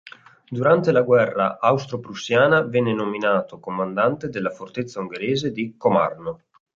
[0.57, 6.39] Durante la guerra austro-prussiana, venne nominato comandante della fortezza ungherese di Komárno.